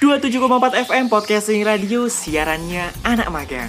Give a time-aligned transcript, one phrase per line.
[0.00, 3.68] 27,4 FM Podcasting Radio Siarannya anak magang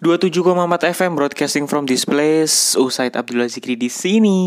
[0.00, 2.72] Dua tujuh empat FM broadcasting from this place.
[2.72, 4.40] Usaid Abdullah Zikri di sini.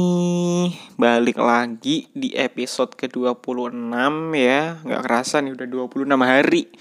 [0.97, 4.81] Balik lagi di episode ke-26 ya.
[4.81, 6.73] Nggak kerasa nih udah 26 hari.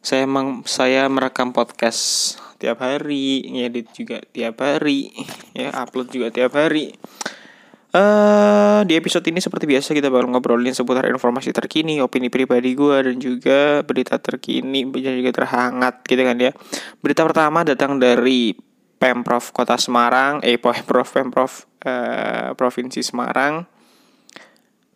[0.00, 5.12] Saya emang saya merekam podcast tiap hari, ngedit juga tiap hari,
[5.52, 6.96] ya upload juga tiap hari.
[7.90, 12.96] Uh, di episode ini seperti biasa kita bakal ngobrolin seputar informasi terkini, opini pribadi gue
[13.02, 16.56] dan juga berita terkini dan juga terhangat gitu kan ya.
[17.04, 18.56] Berita pertama datang dari
[18.96, 21.52] Pemprov Kota Semarang, eh Pemprov Pemprov
[21.84, 23.79] uh, Provinsi Semarang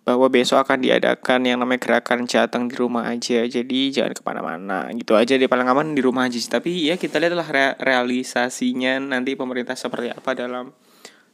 [0.05, 3.41] bahwa besok akan diadakan yang namanya gerakan jateng di rumah aja.
[3.49, 4.79] Jadi jangan ke mana-mana.
[4.93, 6.53] Gitu aja deh paling aman di rumah aja sih.
[6.53, 10.77] Tapi ya kita lihatlah re realisasinya nanti pemerintah seperti apa dalam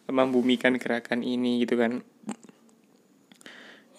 [0.07, 2.07] membumikan gerakan ini gitu kan.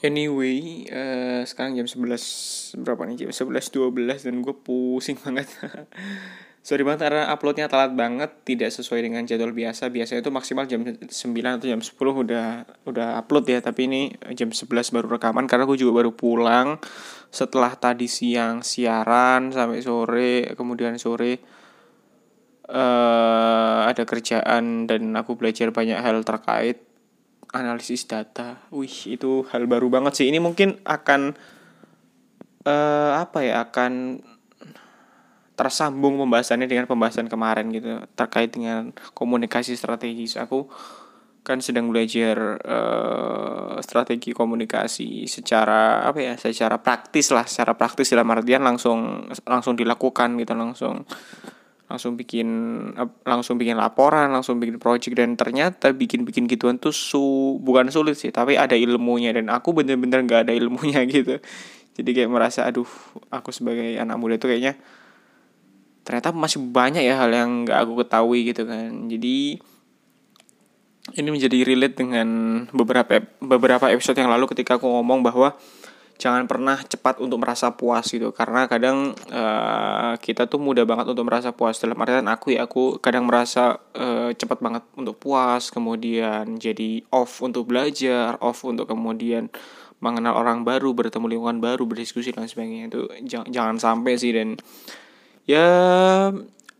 [0.01, 3.27] Anyway uh, sekarang jam 11 berapa nih?
[3.27, 5.45] Jam 11 12 dan gue pusing banget
[6.61, 9.89] sorry banget karena uploadnya telat banget tidak sesuai dengan jadwal biasa.
[9.89, 11.09] Biasanya itu maksimal jam 9
[11.57, 12.47] atau jam 10 udah
[12.85, 13.59] udah upload ya.
[13.65, 14.01] Tapi ini
[14.37, 16.77] jam 11 baru rekaman karena gue juga baru pulang
[17.33, 21.41] setelah tadi siang siaran sampai sore kemudian sore
[22.69, 26.85] uh, ada kerjaan dan aku belajar banyak hal terkait
[27.51, 28.63] analisis data.
[28.71, 30.27] Wih itu hal baru banget sih.
[30.31, 31.35] Ini mungkin akan
[32.63, 34.23] uh, apa ya akan
[35.61, 40.41] tersambung pembahasannya dengan pembahasan kemarin gitu terkait dengan komunikasi strategis.
[40.41, 40.65] Aku
[41.45, 48.29] kan sedang belajar uh, strategi komunikasi secara apa ya secara praktis lah secara praktis dalam
[48.29, 51.01] artian langsung langsung dilakukan gitu langsung
[51.89, 52.47] langsung bikin
[53.25, 58.15] langsung bikin laporan langsung bikin project dan ternyata bikin bikin gituan tuh su bukan sulit
[58.15, 61.41] sih tapi ada ilmunya dan aku bener-bener nggak ada ilmunya gitu.
[61.91, 62.87] Jadi kayak merasa aduh
[63.27, 64.79] aku sebagai anak muda tuh kayaknya
[66.01, 69.09] ternyata masih banyak ya hal yang nggak aku ketahui gitu kan.
[69.09, 69.61] Jadi
[71.17, 72.27] ini menjadi relate dengan
[72.71, 75.57] beberapa beberapa episode yang lalu ketika aku ngomong bahwa
[76.21, 78.29] jangan pernah cepat untuk merasa puas gitu.
[78.29, 81.81] Karena kadang uh, kita tuh mudah banget untuk merasa puas.
[81.81, 87.41] Dalam artian aku ya aku kadang merasa uh, cepat banget untuk puas kemudian jadi off
[87.41, 89.49] untuk belajar off untuk kemudian
[90.01, 92.93] mengenal orang baru bertemu lingkungan baru berdiskusi dan sebagainya.
[92.93, 94.29] Itu jangan jangan sampai sih.
[94.29, 94.61] Dan
[95.51, 95.67] ya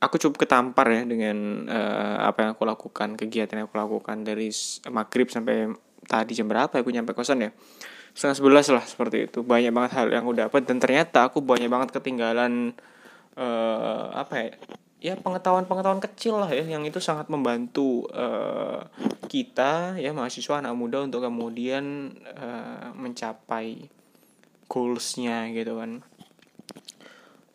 [0.02, 4.50] aku cukup ketampar ya dengan uh, apa yang aku lakukan kegiatan yang aku lakukan dari
[4.90, 5.70] maghrib sampai
[6.08, 7.52] tadi jam berapa ya aku nyampe kosan ya?
[8.12, 9.40] Setengah sebelas lah seperti itu.
[9.46, 12.76] Banyak banget hal yang aku dapat dan ternyata aku banyak banget ketinggalan
[13.38, 14.52] uh, apa ya
[15.02, 18.86] ya pengetahuan-pengetahuan kecil lah ya yang itu sangat membantu uh,
[19.26, 23.90] kita ya mahasiswa anak muda untuk kemudian uh, mencapai
[24.70, 26.06] goalsnya gitu kan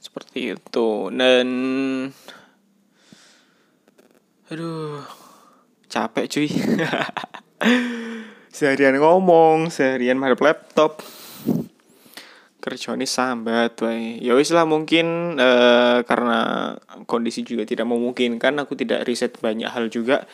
[0.06, 1.10] seperti itu.
[1.10, 1.48] Dan
[4.46, 5.02] aduh
[5.90, 6.48] capek cuy.
[8.56, 11.04] Seharian ngomong seharian madep laptop.
[12.62, 14.16] Kerja ini sambat wae.
[14.22, 16.72] Ya wis lah mungkin uh, karena
[17.04, 20.24] kondisi juga tidak memungkinkan aku tidak riset banyak hal juga.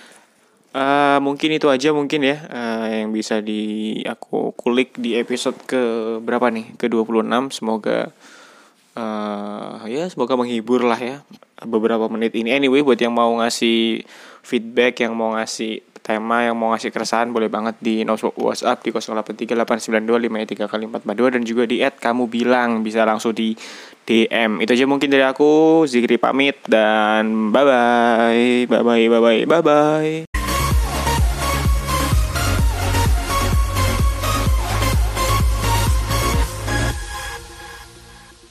[0.72, 5.82] Uh, mungkin itu aja mungkin ya uh, yang bisa di aku kulik di episode ke
[6.22, 6.78] berapa nih?
[6.78, 8.14] Ke 26 semoga
[8.96, 11.16] uh, ya semoga menghibur lah ya
[11.64, 12.52] beberapa menit ini.
[12.52, 14.02] Anyway buat yang mau ngasih
[14.42, 18.02] feedback yang mau ngasih tema yang mau ngasih keresahan boleh banget di
[18.34, 22.82] WhatsApp di 08389253 kali 442 dan juga di add kamu bilang.
[22.82, 23.54] Bisa langsung di
[24.02, 25.86] DM itu aja mungkin dari aku.
[25.86, 30.31] Zikri pamit dan bye bye bye bye bye bye bye